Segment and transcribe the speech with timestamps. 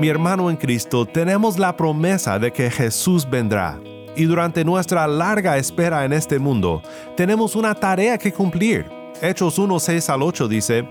[0.00, 3.80] Mi hermano en Cristo, tenemos la promesa de que Jesús vendrá.
[4.16, 6.82] Y durante nuestra larga espera en este mundo,
[7.16, 8.86] tenemos una tarea que cumplir.
[9.22, 10.88] Hechos 1, 6 al 8 dice,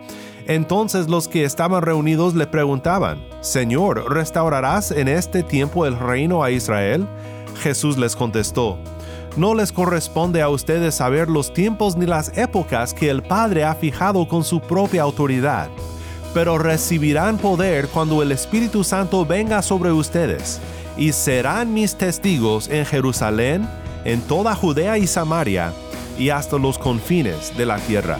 [0.48, 6.50] Entonces los que estaban reunidos le preguntaban, Señor, ¿restaurarás en este tiempo el reino a
[6.50, 7.08] Israel?
[7.62, 8.80] Jesús les contestó,
[9.38, 13.76] No les corresponde a ustedes saber los tiempos ni las épocas que el Padre ha
[13.76, 15.70] fijado con su propia autoridad
[16.34, 20.60] pero recibirán poder cuando el Espíritu Santo venga sobre ustedes,
[20.98, 23.68] y serán mis testigos en Jerusalén,
[24.06, 25.74] en toda Judea y Samaria,
[26.18, 28.20] y hasta los confines de la tierra.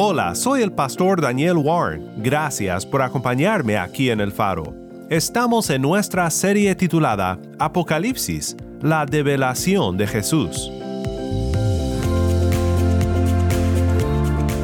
[0.00, 2.08] Hola, soy el pastor Daniel Warren.
[2.18, 4.72] Gracias por acompañarme aquí en El Faro.
[5.10, 10.70] Estamos en nuestra serie titulada Apocalipsis, la develación de Jesús.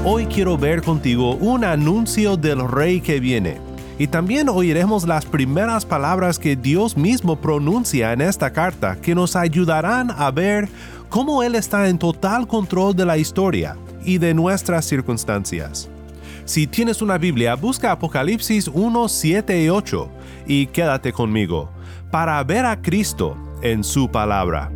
[0.04, 3.58] Hoy quiero ver contigo un anuncio del Rey que viene.
[3.98, 9.34] Y también oiremos las primeras palabras que Dios mismo pronuncia en esta carta que nos
[9.34, 10.68] ayudarán a ver
[11.08, 15.88] cómo Él está en total control de la historia y de nuestras circunstancias.
[16.44, 20.10] Si tienes una Biblia, busca Apocalipsis 1, 7 y 8
[20.46, 21.70] y quédate conmigo
[22.10, 24.70] para ver a Cristo en su palabra.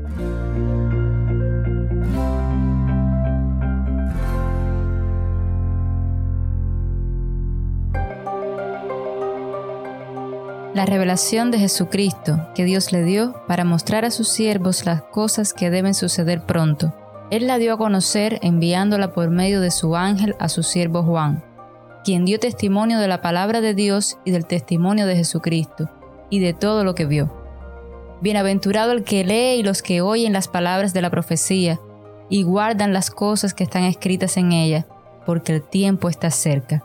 [10.74, 15.52] La revelación de Jesucristo que Dios le dio para mostrar a sus siervos las cosas
[15.52, 16.94] que deben suceder pronto.
[17.30, 21.44] Él la dio a conocer enviándola por medio de su ángel a su siervo Juan,
[22.05, 25.90] quien dio testimonio de la palabra de Dios y del testimonio de Jesucristo,
[26.30, 27.30] y de todo lo que vio.
[28.22, 31.78] Bienaventurado el que lee y los que oyen las palabras de la profecía,
[32.30, 34.86] y guardan las cosas que están escritas en ella,
[35.27, 36.83] porque el tiempo está cerca.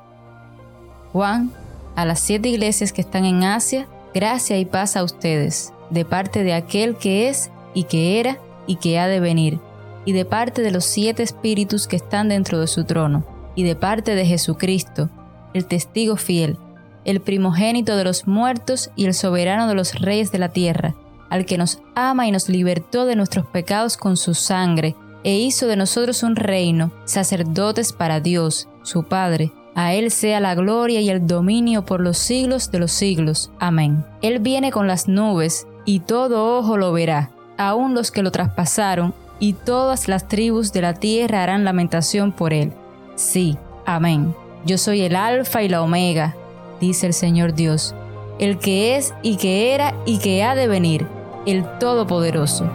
[1.14, 1.52] Juan,
[1.96, 6.44] a las siete iglesias que están en Asia, gracia y paz a ustedes, de parte
[6.44, 8.38] de aquel que es y que era
[8.68, 9.60] y que ha de venir,
[10.06, 13.26] y de parte de los siete espíritus que están dentro de su trono,
[13.56, 15.10] y de parte de Jesucristo,
[15.54, 16.58] el testigo fiel,
[17.06, 20.96] el primogénito de los muertos y el soberano de los reyes de la tierra,
[21.30, 25.68] al que nos ama y nos libertó de nuestros pecados con su sangre, e hizo
[25.68, 29.52] de nosotros un reino, sacerdotes para Dios, su Padre.
[29.74, 33.50] A Él sea la gloria y el dominio por los siglos de los siglos.
[33.58, 34.06] Amén.
[34.22, 39.14] Él viene con las nubes, y todo ojo lo verá, aun los que lo traspasaron,
[39.40, 42.72] y todas las tribus de la tierra harán lamentación por Él.
[43.16, 44.36] Sí, amén.
[44.66, 46.36] Yo soy el Alfa y la Omega,
[46.80, 47.94] dice el Señor Dios,
[48.40, 51.06] el que es y que era y que ha de venir,
[51.46, 52.70] el Todopoderoso.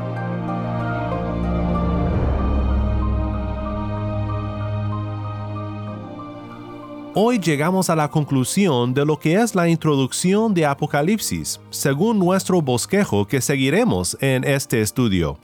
[7.20, 12.62] Hoy llegamos a la conclusión de lo que es la introducción de Apocalipsis, según nuestro
[12.62, 15.36] bosquejo que seguiremos en este estudio.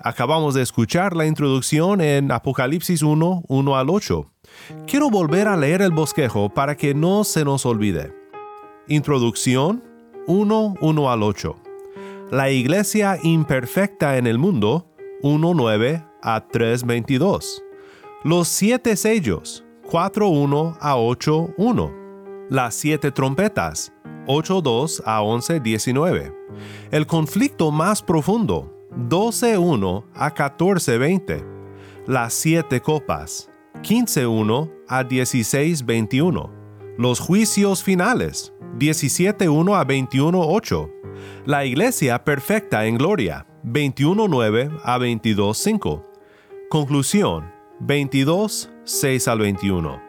[0.00, 4.30] Acabamos de escuchar la introducción en Apocalipsis 1, 1 al 8.
[4.86, 8.14] Quiero volver a leer el bosquejo para que no se nos olvide.
[8.86, 9.82] Introducción
[10.28, 11.56] 1, 1 al 8.
[12.30, 14.86] La iglesia imperfecta en el mundo
[15.22, 17.64] 1, 9 a 3, 22.
[18.22, 21.94] Los siete sellos 4, 1 a 8, 1.
[22.50, 23.92] Las siete trompetas
[24.28, 26.32] 8, 2 a 11, 19.
[26.92, 31.44] El conflicto más profundo 12.1 a 14.20.
[32.06, 33.48] Las siete copas,
[33.82, 36.50] 15.1 a 16.21.
[36.98, 40.90] Los juicios finales, 17.1 a 21.8.
[41.46, 46.04] La iglesia perfecta en gloria, 21.9 a 22.5.
[46.68, 50.07] Conclusión, 22.6 al 21.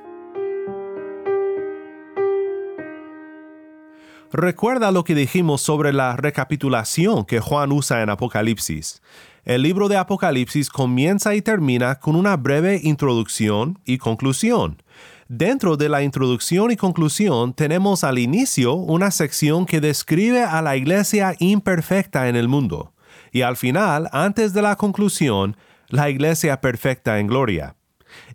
[4.31, 9.02] Recuerda lo que dijimos sobre la recapitulación que Juan usa en Apocalipsis.
[9.44, 14.84] El libro de Apocalipsis comienza y termina con una breve introducción y conclusión.
[15.28, 20.75] Dentro de la introducción y conclusión tenemos al inicio una sección que describe a la
[20.75, 22.94] iglesia imperfecta en el mundo
[23.32, 25.56] y al final, antes de la conclusión,
[25.88, 27.75] la iglesia perfecta en gloria.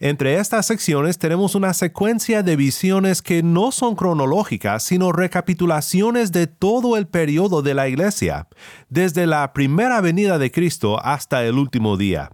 [0.00, 6.46] Entre estas secciones tenemos una secuencia de visiones que no son cronológicas, sino recapitulaciones de
[6.46, 8.48] todo el periodo de la iglesia,
[8.88, 12.30] desde la primera venida de Cristo hasta el último día.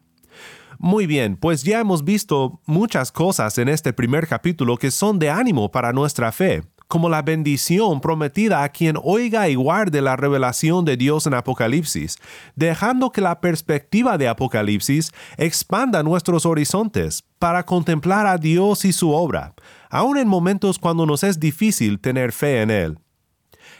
[0.78, 5.28] Muy bien, pues ya hemos visto muchas cosas en este primer capítulo que son de
[5.28, 10.84] ánimo para nuestra fe, como la bendición prometida a quien oiga y guarde la revelación
[10.84, 12.18] de Dios en Apocalipsis,
[12.56, 19.12] dejando que la perspectiva de Apocalipsis expanda nuestros horizontes para contemplar a Dios y su
[19.12, 19.54] obra,
[19.88, 22.98] aun en momentos cuando nos es difícil tener fe en Él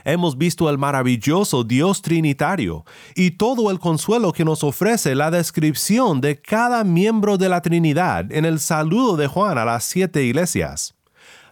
[0.05, 2.85] hemos visto el maravilloso Dios Trinitario
[3.17, 8.31] y todo el consuelo que nos ofrece la descripción de cada miembro de la Trinidad
[8.33, 10.95] en el saludo de Juan a las siete iglesias.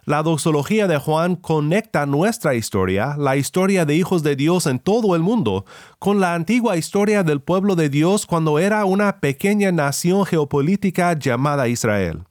[0.09, 5.15] La doxología de Juan conecta nuestra historia, la historia de hijos de Dios en todo
[5.15, 5.65] el mundo,
[5.99, 11.67] con la antigua historia del pueblo de Dios cuando era una pequeña nación geopolítica llamada
[11.67, 12.23] Israel.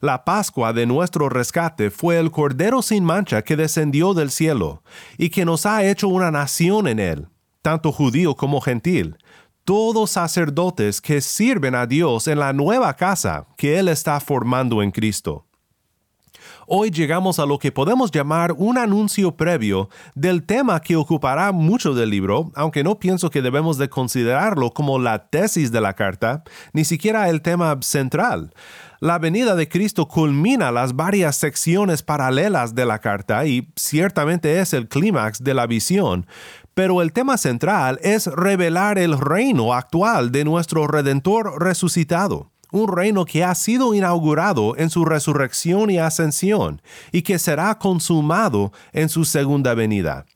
[0.00, 4.84] La Pascua de nuestro rescate fue el Cordero sin mancha que descendió del cielo
[5.16, 7.26] y que nos ha hecho una nación en él,
[7.62, 9.16] tanto judío como gentil,
[9.64, 14.92] todos sacerdotes que sirven a Dios en la nueva casa que Él está formando en
[14.92, 15.47] Cristo.
[16.70, 21.94] Hoy llegamos a lo que podemos llamar un anuncio previo del tema que ocupará mucho
[21.94, 26.44] del libro, aunque no pienso que debemos de considerarlo como la tesis de la carta,
[26.74, 28.52] ni siquiera el tema central.
[29.00, 34.74] La venida de Cristo culmina las varias secciones paralelas de la carta y ciertamente es
[34.74, 36.26] el clímax de la visión,
[36.74, 43.24] pero el tema central es revelar el reino actual de nuestro Redentor resucitado, un reino
[43.24, 46.82] que ha sido inaugurado en su resurrección y ascensión
[47.12, 50.26] y que será consumado en su segunda venida.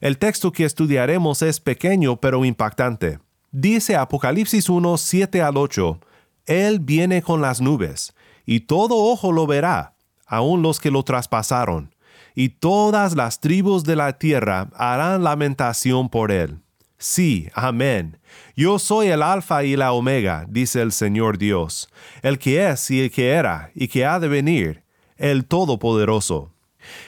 [0.00, 3.20] El texto que estudiaremos es pequeño pero impactante.
[3.50, 6.00] Dice Apocalipsis 1, 7 al 8,
[6.46, 8.12] él viene con las nubes,
[8.44, 9.94] y todo ojo lo verá,
[10.26, 11.94] aun los que lo traspasaron,
[12.34, 16.63] y todas las tribus de la tierra harán lamentación por él.
[17.06, 18.16] Sí, amén.
[18.56, 21.90] Yo soy el Alfa y la Omega, dice el Señor Dios,
[22.22, 24.84] el que es y el que era y que ha de venir,
[25.18, 26.50] el Todopoderoso.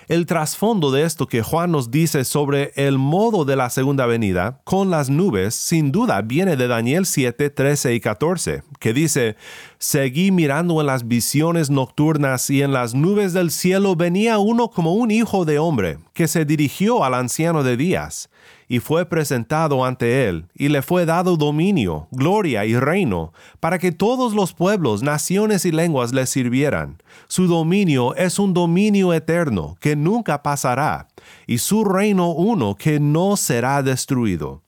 [0.07, 4.61] El trasfondo de esto que Juan nos dice sobre el modo de la segunda venida
[4.65, 9.37] con las nubes sin duda viene de Daniel 7, 13 y 14, que dice,
[9.79, 14.93] Seguí mirando en las visiones nocturnas y en las nubes del cielo venía uno como
[14.93, 18.29] un hijo de hombre, que se dirigió al anciano de días
[18.69, 23.93] y fue presentado ante él, y le fue dado dominio, gloria y reino, para que
[23.93, 27.03] todos los pueblos, naciones y lenguas le sirvieran.
[27.29, 31.09] Su dominio es un dominio eterno, que nunca pasará,
[31.47, 34.66] y su reino uno que no será destruido.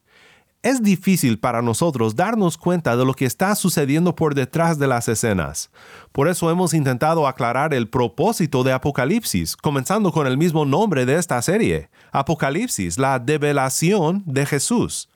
[0.62, 5.06] Es difícil para nosotros darnos cuenta de lo que está sucediendo por detrás de las
[5.06, 5.70] escenas.
[6.10, 11.14] Por eso hemos intentado aclarar el propósito de Apocalipsis, comenzando con el mismo nombre de
[11.14, 15.08] esta serie, Apocalipsis, la develación de Jesús.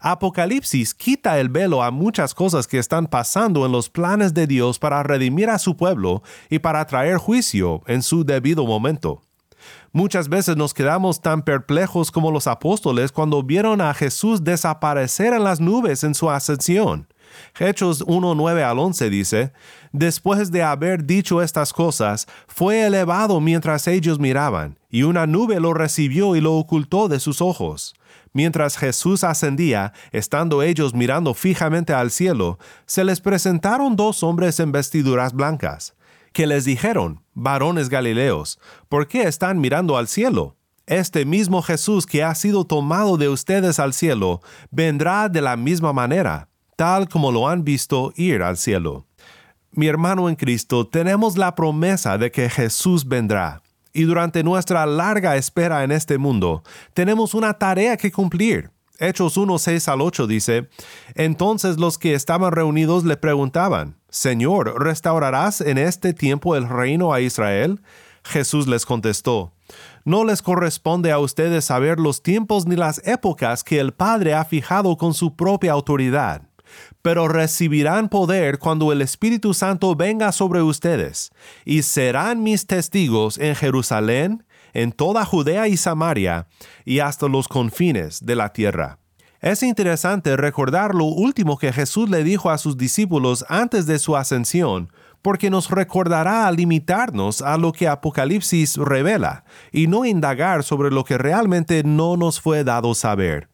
[0.00, 4.78] Apocalipsis quita el velo a muchas cosas que están pasando en los planes de Dios
[4.78, 9.22] para redimir a su pueblo y para traer juicio en su debido momento.
[9.92, 15.44] Muchas veces nos quedamos tan perplejos como los apóstoles cuando vieron a Jesús desaparecer en
[15.44, 17.08] las nubes en su ascensión.
[17.58, 19.52] Hechos 1.9 al 11 dice,
[19.92, 25.74] Después de haber dicho estas cosas, fue elevado mientras ellos miraban, y una nube lo
[25.74, 27.94] recibió y lo ocultó de sus ojos.
[28.32, 34.70] Mientras Jesús ascendía, estando ellos mirando fijamente al cielo, se les presentaron dos hombres en
[34.70, 35.94] vestiduras blancas
[36.32, 40.56] que les dijeron, varones Galileos, ¿por qué están mirando al cielo?
[40.86, 45.92] Este mismo Jesús que ha sido tomado de ustedes al cielo, vendrá de la misma
[45.92, 49.06] manera, tal como lo han visto ir al cielo.
[49.72, 53.62] Mi hermano en Cristo, tenemos la promesa de que Jesús vendrá.
[53.92, 58.70] Y durante nuestra larga espera en este mundo, tenemos una tarea que cumplir.
[59.00, 60.68] Hechos 1, 6 al 8 dice,
[61.14, 67.22] Entonces los que estaban reunidos le preguntaban, Señor, ¿restaurarás en este tiempo el reino a
[67.22, 67.80] Israel?
[68.24, 69.52] Jesús les contestó,
[70.04, 74.44] No les corresponde a ustedes saber los tiempos ni las épocas que el Padre ha
[74.44, 76.42] fijado con su propia autoridad,
[77.00, 81.32] pero recibirán poder cuando el Espíritu Santo venga sobre ustedes,
[81.64, 86.46] y serán mis testigos en Jerusalén, en toda Judea y Samaria,
[86.84, 88.98] y hasta los confines de la tierra.
[89.40, 94.14] Es interesante recordar lo último que Jesús le dijo a sus discípulos antes de su
[94.16, 101.04] ascensión, porque nos recordará limitarnos a lo que Apocalipsis revela y no indagar sobre lo
[101.04, 103.48] que realmente no nos fue dado saber.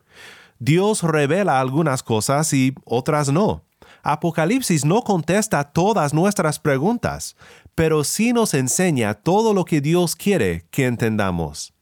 [0.58, 3.62] Dios revela algunas cosas y otras no.
[4.02, 7.37] Apocalipsis no contesta todas nuestras preguntas,
[7.76, 11.75] pero sí nos enseña todo lo que Dios quiere que entendamos.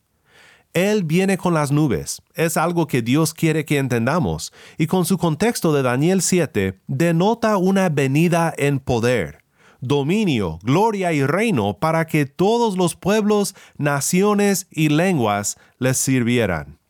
[0.75, 5.17] Él viene con las nubes, es algo que Dios quiere que entendamos, y con su
[5.19, 9.45] contexto de Daniel 7 denota una venida en poder,
[9.81, 16.81] dominio, gloria y reino para que todos los pueblos, naciones y lenguas les sirvieran.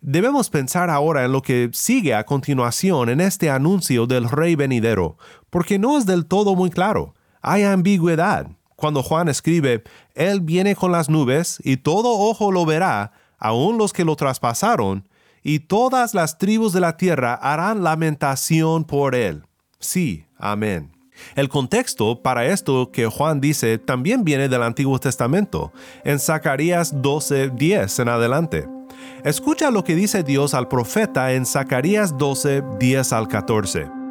[0.00, 5.16] Debemos pensar ahora en lo que sigue a continuación en este anuncio del Rey venidero,
[5.48, 7.15] porque no es del todo muy claro.
[7.46, 8.48] Hay ambigüedad.
[8.74, 9.84] Cuando Juan escribe,
[10.16, 15.08] Él viene con las nubes y todo ojo lo verá, aun los que lo traspasaron,
[15.44, 19.44] y todas las tribus de la tierra harán lamentación por Él.
[19.78, 20.90] Sí, amén.
[21.36, 25.72] El contexto para esto que Juan dice también viene del Antiguo Testamento,
[26.02, 28.68] en Zacarías 12:10 en adelante.
[29.22, 34.05] Escucha lo que dice Dios al profeta en Zacarías 12, 10 al 14.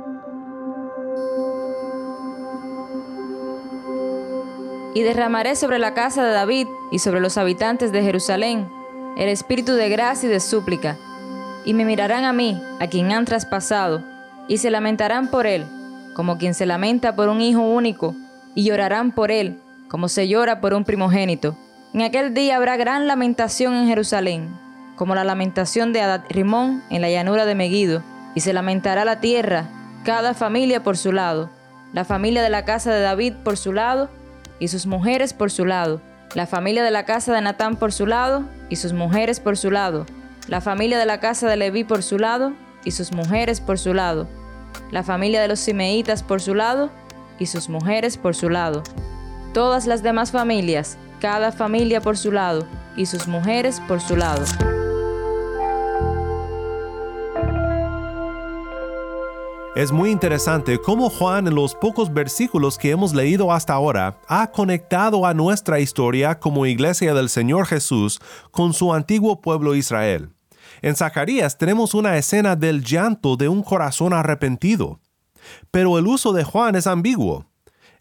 [4.95, 8.67] Y derramaré sobre la casa de David y sobre los habitantes de Jerusalén
[9.15, 10.97] el espíritu de gracia y de súplica.
[11.63, 14.03] Y me mirarán a mí, a quien han traspasado,
[14.47, 15.65] y se lamentarán por él,
[16.13, 18.15] como quien se lamenta por un hijo único,
[18.53, 21.57] y llorarán por él, como se llora por un primogénito.
[21.93, 24.49] En aquel día habrá gran lamentación en Jerusalén,
[24.95, 28.03] como la lamentación de Adad Rimón en la llanura de Megido,
[28.35, 29.69] y se lamentará la tierra,
[30.03, 31.49] cada familia por su lado,
[31.93, 34.09] la familia de la casa de David por su lado,
[34.59, 36.01] y sus mujeres por su lado,
[36.33, 39.71] la familia de la casa de Natán por su lado, y sus mujeres por su
[39.71, 40.05] lado,
[40.47, 43.93] la familia de la casa de Leví por su lado, y sus mujeres por su
[43.93, 44.27] lado,
[44.91, 46.89] la familia de los Simeitas por su lado,
[47.39, 48.83] y sus mujeres por su lado.
[49.53, 54.43] Todas las demás familias, cada familia por su lado, y sus mujeres por su lado.
[59.75, 64.49] Es muy interesante cómo Juan en los pocos versículos que hemos leído hasta ahora ha
[64.49, 70.29] conectado a nuestra historia como iglesia del Señor Jesús con su antiguo pueblo Israel.
[70.81, 75.01] En Zacarías tenemos una escena del llanto de un corazón arrepentido.
[75.71, 77.45] Pero el uso de Juan es ambiguo.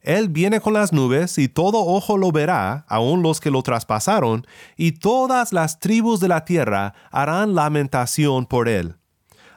[0.01, 4.47] Él viene con las nubes y todo ojo lo verá, aun los que lo traspasaron,
[4.77, 8.95] y todas las tribus de la tierra harán lamentación por él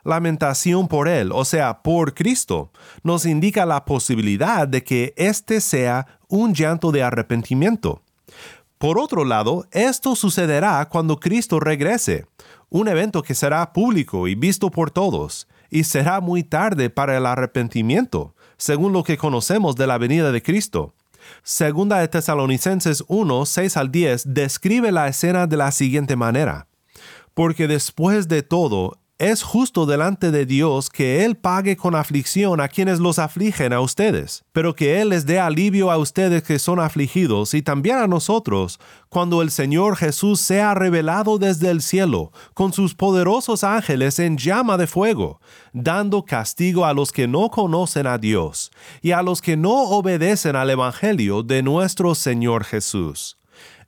[0.08, 2.72] lamentación por Él, o sea, por Cristo,
[3.04, 8.02] nos indica la posibilidad de que éste sea un llanto de arrepentimiento.
[8.78, 12.26] Por otro lado, esto sucederá cuando Cristo regrese,
[12.70, 17.26] un evento que será público y visto por todos, y será muy tarde para el
[17.26, 20.94] arrepentimiento, según lo que conocemos de la venida de Cristo.
[21.44, 26.68] Segunda de Tesalonicenses 1, 6 al 10 describe la escena de la siguiente manera.
[27.34, 32.68] Porque después de todo, es justo delante de Dios que Él pague con aflicción a
[32.68, 36.80] quienes los afligen a ustedes, pero que Él les dé alivio a ustedes que son
[36.80, 42.74] afligidos y también a nosotros, cuando el Señor Jesús sea revelado desde el cielo, con
[42.74, 45.42] sus poderosos ángeles en llama de fuego,
[45.74, 48.72] dando castigo a los que no conocen a Dios
[49.02, 53.40] y a los que no obedecen al Evangelio de nuestro Señor Jesús.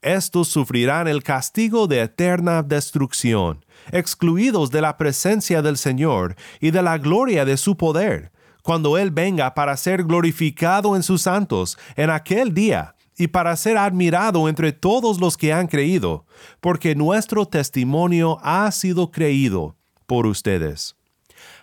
[0.02, 6.82] Estos sufrirán el castigo de eterna destrucción excluidos de la presencia del Señor y de
[6.82, 8.32] la gloria de su poder,
[8.64, 13.78] cuando Él venga para ser glorificado en sus santos en aquel día y para ser
[13.78, 16.26] admirado entre todos los que han creído,
[16.62, 19.76] porque nuestro testimonio ha sido creído
[20.08, 20.96] por ustedes.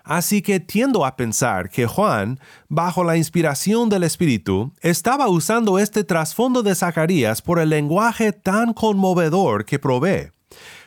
[0.05, 6.05] Así que tiendo a pensar que Juan, bajo la inspiración del Espíritu, estaba usando este
[6.05, 10.36] trasfondo de Zacarías por el lenguaje tan conmovedor que provee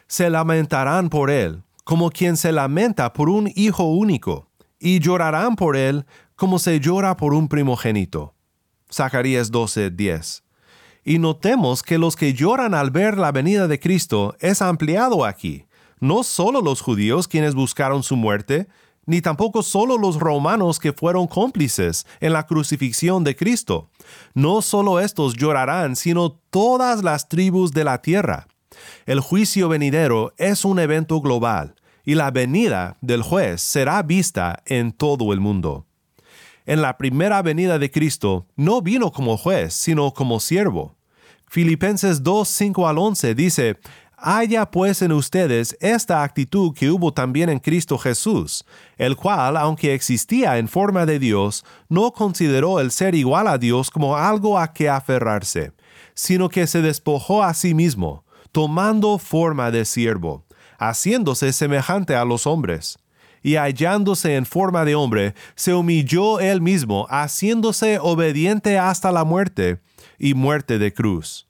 [0.09, 4.49] se lamentarán por él, como quien se lamenta por un hijo único,
[4.79, 8.33] y llorarán por él como se llora por un primogénito.
[8.91, 10.41] Zacarías 12:10.
[11.05, 15.65] Y notemos que los que lloran al ver la venida de Cristo es ampliado aquí.
[15.99, 18.67] No solo los judíos quienes buscaron su muerte,
[19.05, 23.89] ni tampoco solo los romanos que fueron cómplices en la crucifixión de Cristo.
[24.33, 28.47] No solo estos llorarán, sino todas las tribus de la tierra.
[29.05, 34.91] El juicio venidero es un evento global y la venida del juez será vista en
[34.91, 35.85] todo el mundo.
[36.65, 40.95] En la primera venida de Cristo no vino como juez, sino como siervo.
[41.47, 43.79] Filipenses 2, 5 al 11 dice,
[44.21, 48.65] Haya pues en ustedes esta actitud que hubo también en Cristo Jesús,
[48.97, 53.89] el cual, aunque existía en forma de Dios, no consideró el ser igual a Dios
[53.89, 55.71] como algo a que aferrarse,
[56.13, 60.45] sino que se despojó a sí mismo, tomando forma de siervo,
[60.77, 62.99] haciéndose semejante a los hombres.
[63.41, 69.79] Y hallándose en forma de hombre, se humilló él mismo, haciéndose obediente hasta la muerte,
[70.17, 71.47] y muerte de cruz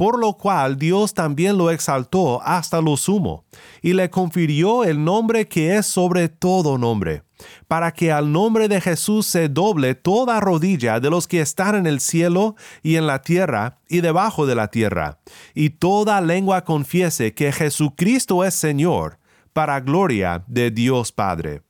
[0.00, 3.44] por lo cual Dios también lo exaltó hasta lo sumo,
[3.82, 7.22] y le confirió el nombre que es sobre todo nombre,
[7.68, 11.86] para que al nombre de Jesús se doble toda rodilla de los que están en
[11.86, 15.18] el cielo y en la tierra y debajo de la tierra,
[15.54, 19.18] y toda lengua confiese que Jesucristo es Señor,
[19.52, 21.62] para gloria de Dios Padre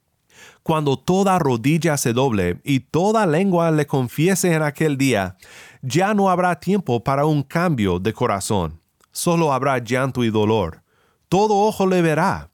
[0.63, 5.37] cuando toda rodilla se doble y toda lengua le confiese en aquel día,
[5.83, 10.83] ya no habrá tiempo para un cambio de corazón, solo habrá llanto y dolor.
[11.29, 12.50] Todo ojo le verá.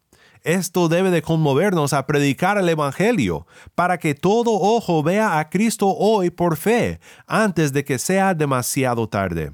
[0.46, 5.88] Esto debe de conmovernos a predicar el Evangelio, para que todo ojo vea a Cristo
[5.88, 9.50] hoy por fe, antes de que sea demasiado tarde.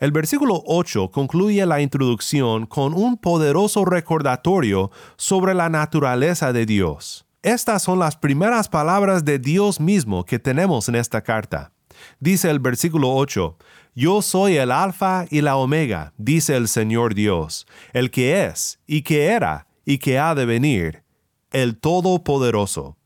[0.00, 7.24] El versículo 8 concluye la introducción con un poderoso recordatorio sobre la naturaleza de Dios.
[7.42, 11.70] Estas son las primeras palabras de Dios mismo que tenemos en esta carta.
[12.18, 13.56] Dice el versículo 8,
[13.94, 19.02] Yo soy el alfa y la omega, dice el Señor Dios, el que es, y
[19.02, 21.02] que era, y que ha de venir,
[21.50, 22.98] el Todopoderoso.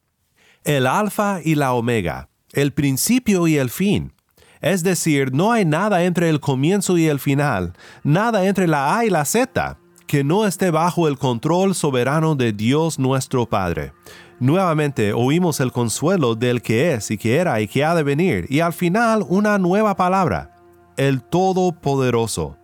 [0.64, 4.14] El alfa y la omega, el principio y el fin.
[4.60, 9.04] Es decir, no hay nada entre el comienzo y el final, nada entre la A
[9.04, 13.92] y la Z, que no esté bajo el control soberano de Dios nuestro Padre.
[14.40, 18.46] Nuevamente oímos el consuelo del que es y que era y que ha de venir,
[18.48, 20.56] y al final una nueva palabra,
[20.96, 22.58] el Todopoderoso.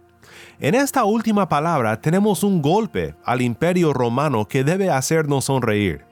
[0.61, 6.05] En esta última palabra tenemos un golpe al imperio romano que debe hacernos sonreír.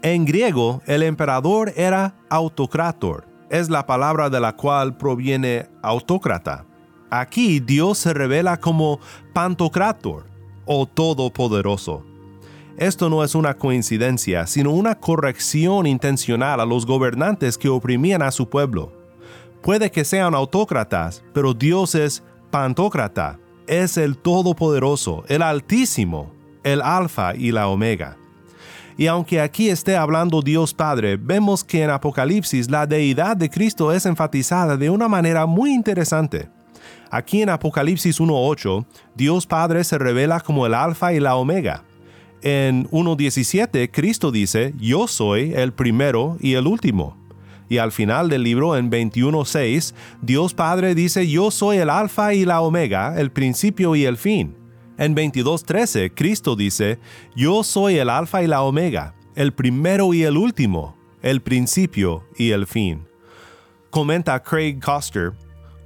[0.00, 6.64] En griego, el emperador era autocrator, es la palabra de la cual proviene autócrata.
[7.10, 9.00] Aquí Dios se revela como
[9.34, 10.24] pantocrator
[10.64, 12.02] o todopoderoso.
[12.78, 18.30] Esto no es una coincidencia, sino una corrección intencional a los gobernantes que oprimían a
[18.30, 18.94] su pueblo.
[19.60, 23.38] Puede que sean autócratas, pero Dios es pantócrata,
[23.70, 26.32] es el Todopoderoso, el Altísimo,
[26.64, 28.16] el Alfa y la Omega.
[28.98, 33.92] Y aunque aquí esté hablando Dios Padre, vemos que en Apocalipsis la deidad de Cristo
[33.92, 36.50] es enfatizada de una manera muy interesante.
[37.10, 41.84] Aquí en Apocalipsis 1.8, Dios Padre se revela como el Alfa y la Omega,
[42.42, 47.19] en 1.17, Cristo dice, yo soy el primero y el último.
[47.70, 52.44] Y al final del libro, en 21.6, Dios Padre dice, yo soy el alfa y
[52.44, 54.56] la omega, el principio y el fin.
[54.98, 56.98] En 22.13, Cristo dice,
[57.34, 62.50] yo soy el alfa y la omega, el primero y el último, el principio y
[62.50, 63.06] el fin.
[63.88, 65.32] Comenta Craig Coster,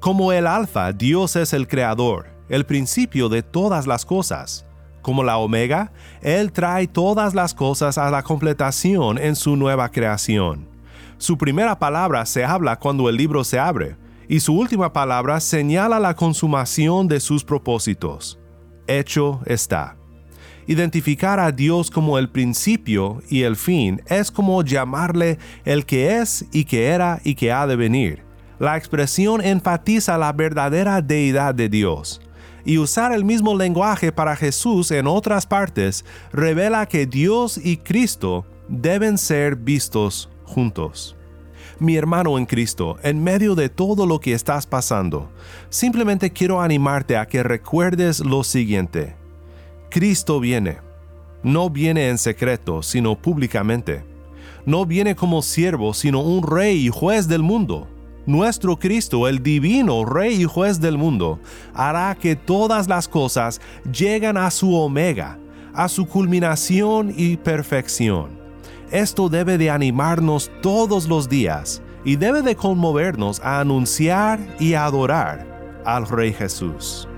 [0.00, 4.66] como el alfa, Dios es el creador, el principio de todas las cosas
[5.04, 5.92] como la Omega,
[6.22, 10.73] Él trae todas las cosas a la completación en su nueva creación.
[11.18, 13.96] Su primera palabra se habla cuando el libro se abre,
[14.28, 18.38] y su última palabra señala la consumación de sus propósitos.
[18.86, 19.96] Hecho está.
[20.66, 26.46] Identificar a Dios como el principio y el fin es como llamarle el que es
[26.52, 28.24] y que era y que ha de venir.
[28.58, 32.20] La expresión enfatiza la verdadera deidad de Dios
[32.64, 38.46] y usar el mismo lenguaje para Jesús en otras partes revela que Dios y Cristo
[38.68, 41.16] deben ser vistos juntos.
[41.80, 45.28] Mi hermano en Cristo, en medio de todo lo que estás pasando,
[45.68, 49.16] simplemente quiero animarte a que recuerdes lo siguiente.
[49.90, 50.78] Cristo viene.
[51.42, 54.04] No viene en secreto, sino públicamente.
[54.64, 57.88] No viene como siervo, sino un rey y juez del mundo
[58.26, 61.40] nuestro Cristo, el divino Rey y Juez del mundo,
[61.74, 63.60] hará que todas las cosas
[63.92, 65.38] lleguen a su omega,
[65.74, 68.43] a su culminación y perfección.
[68.90, 75.82] Esto debe de animarnos todos los días y debe de conmovernos a anunciar y adorar
[75.84, 77.08] al Rey Jesús.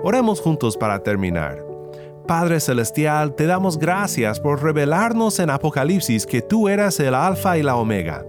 [0.00, 1.67] Oremos juntos para terminar.
[2.28, 7.62] Padre Celestial, te damos gracias por revelarnos en Apocalipsis que tú eras el Alfa y
[7.62, 8.22] la Omega.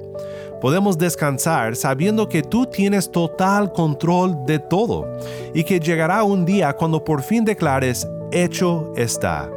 [0.62, 5.06] Podemos descansar sabiendo que tú tienes total control de todo
[5.54, 9.50] y que llegará un día cuando por fin declares, hecho está.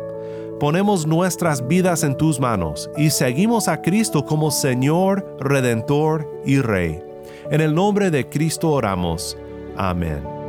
[0.59, 7.01] ponemos nuestras vidas en tus manos y seguimos a Cristo como Señor, Redentor y Rey.
[7.49, 9.37] En el nombre de Cristo oramos.
[9.77, 10.42] Amén.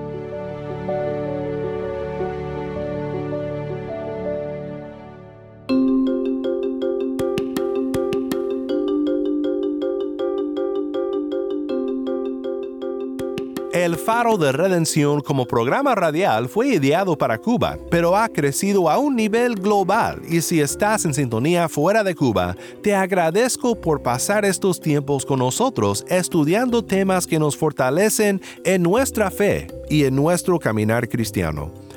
[14.06, 19.16] Faro de Redención como programa radial fue ideado para Cuba, pero ha crecido a un
[19.16, 24.82] nivel global y si estás en sintonía fuera de Cuba, te agradezco por pasar estos
[24.82, 31.08] tiempos con nosotros estudiando temas que nos fortalecen en nuestra fe y en nuestro caminar
[31.08, 31.83] cristiano.